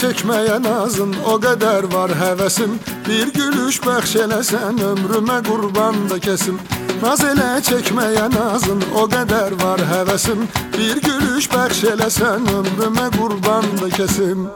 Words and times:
çekmeye 0.00 0.62
nazın 0.62 1.14
o 1.26 1.40
kadar 1.40 1.92
var 1.92 2.10
hevesim. 2.20 2.78
Bir 3.08 3.32
gülüş 3.32 3.80
bəxş 3.84 4.12
eləsən 4.24 4.80
ömrümə 4.90 5.38
qurban 5.48 5.96
da 6.10 6.18
kesim. 6.18 6.56
Naz 7.02 7.20
elə 7.20 7.62
çekmeye 7.62 8.26
nazın 8.36 8.82
o 9.02 9.08
kadar 9.08 9.52
var 9.62 9.80
hevesim. 9.92 10.48
Bir 10.78 10.96
gülüş 11.06 11.50
bəxş 11.54 11.80
eləsən 11.92 12.48
ömrümə 12.58 13.06
qurban 13.18 13.64
da 13.82 13.88
kesim. 13.96 14.48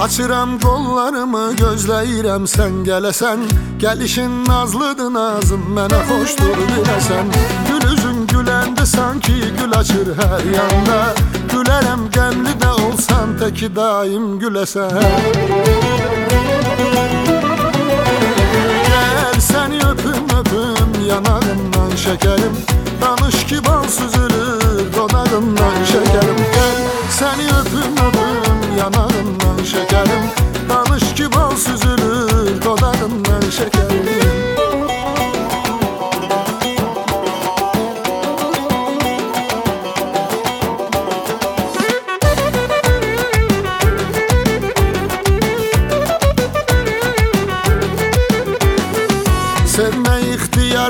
Açıram 0.00 0.58
qollarımı 0.60 1.44
gözləyirəm 1.62 2.46
sən 2.54 2.80
gələsən 2.88 3.44
Gəlişin 3.82 4.32
nazlıdır 4.48 5.10
nazım 5.14 5.62
mənə 5.76 6.00
xoşdur 6.08 6.58
biləsən 6.70 7.30
Gül 7.68 7.84
üzün 7.92 8.26
güləndə 8.32 8.86
sanki 8.86 9.38
gül 9.58 9.72
açır 9.80 10.10
hər 10.18 10.42
yanda. 10.56 11.00
Gülərəm 11.52 12.08
qəmli 12.16 12.54
də 12.62 12.70
olsan 12.72 12.83
təki 13.38 13.68
daim 13.76 14.26
güləsən 14.40 14.94
Gəl 18.88 19.38
səni 19.48 19.80
öpüm 19.90 20.30
öpüm 20.38 20.92
yanağından 21.08 21.92
şəkərim 22.04 22.54
Danış 23.02 23.38
ki 23.50 23.58
bal 23.66 23.84
süzülür 23.96 24.86
dodağından 24.96 25.76
şəkərim 25.92 26.33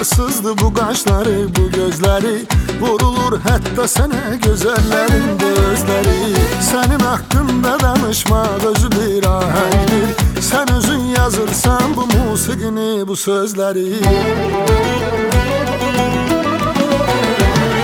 ihtiyarsızdı 0.04 0.58
bu 0.58 0.74
kaşları 0.74 1.48
bu 1.56 1.70
gözleri. 1.70 2.46
Vurulur 2.80 3.40
hatta 3.48 3.88
sana 3.88 4.34
güzellerin 4.42 5.40
de 5.40 5.46
özleri. 5.46 6.34
Senin 6.60 6.98
hakkında 6.98 7.80
danışma 7.80 8.46
özü 8.66 8.90
bir 8.90 9.24
ahengdir 9.24 10.40
Sen 10.40 10.72
özün 10.72 11.00
yazırsan 11.00 11.96
bu 11.96 12.06
musikini 12.06 13.08
bu 13.08 13.16
sözleri. 13.16 13.92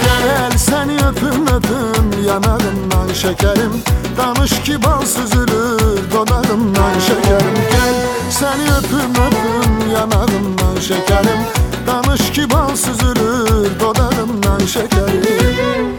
Gel 0.05 0.59
seni 0.59 0.97
öpüm 0.97 1.47
öpüm 1.47 2.25
yanağından 2.27 3.15
şekerim. 3.15 3.73
Danış 4.17 4.63
ki 4.63 4.83
bal 4.85 5.07
süzülür 5.07 5.90
Danış 12.41 12.49
ki 12.49 12.57
bal 12.57 12.77
süzülür 12.77 13.81
dodağından 13.81 14.67
şekerim 14.67 15.91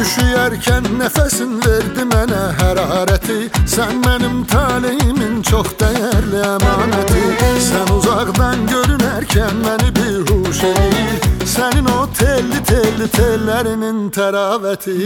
Üşüyərkən 0.00 0.88
nəfəsin 1.00 1.60
verdi 1.64 2.06
mənə 2.12 2.44
hərarəti 2.60 3.50
Sən 3.66 4.00
mənim 4.06 4.44
taleyimin 4.48 5.42
çox 5.42 5.74
dəyərli 5.80 6.40
əmanəti 6.54 7.26
Sən 7.68 7.92
uzaqdan 7.98 8.68
görünərkən 8.72 9.64
məni 9.66 9.86
o 10.00 10.25
telli 12.66 13.06
tellərinin 13.16 13.98
təravəti 14.14 14.96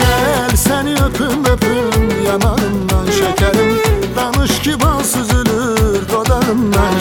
Gəl 0.00 0.54
səni 0.64 0.94
öpüm 1.06 1.44
öpüm 1.52 2.06
yanağından 2.28 3.10
şəkərim 3.18 3.72
Danış 4.16 4.54
ki 4.64 4.74
bal 4.82 5.02
süzülür 5.12 6.08
dodağından 6.12 6.94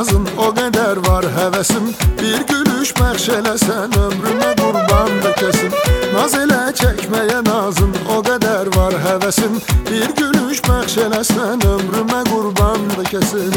nazın 0.00 0.24
o 0.40 0.46
qədər 0.56 0.96
var 1.04 1.26
həvəsim 1.34 1.90
Bir 2.16 2.44
gülüş 2.48 2.94
bəxş 2.96 3.26
eləsən 3.34 3.96
ömrümə 4.00 4.54
qurban 4.60 5.18
da 5.20 5.32
kəsim 5.36 5.74
Naz 6.14 6.36
elə 6.40 6.60
çəkməyə 6.80 7.42
nazın 7.44 7.92
o 8.08 8.22
qədər 8.24 8.72
var 8.78 8.96
həvəsim 9.04 9.60
Bir 9.90 10.16
gülüş 10.16 10.64
bəxş 10.64 10.96
eləsən 11.04 11.68
ömrümə 11.74 12.22
qurban 12.32 12.88
da 12.96 13.04
kəsim 13.12 13.52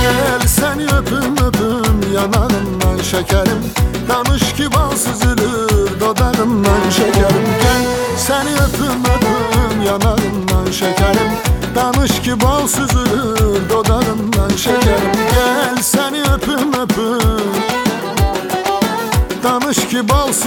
Gəl 0.00 0.52
səni 0.56 0.88
öpüm 0.96 1.42
öpüm 1.50 2.06
yanağından 2.16 3.04
şəkərim 3.10 3.75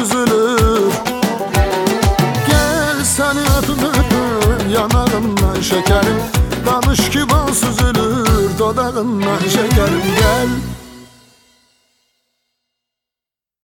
süzülür 0.09 0.93
Gel 2.47 3.03
seni 3.03 3.39
öpüm 3.39 4.71
yanağından 4.73 5.61
şekerim. 5.61 6.17
Danış 6.65 7.09
ki 7.09 7.19
bal 7.29 7.53
süzülür 7.53 8.59
dodağından 8.59 9.39
şekerim. 9.39 10.01
Gel 10.19 10.47